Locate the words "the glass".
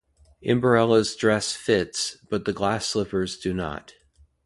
2.45-2.87